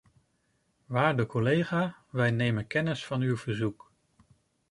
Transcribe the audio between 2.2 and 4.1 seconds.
nemen kennis van uw verzoek.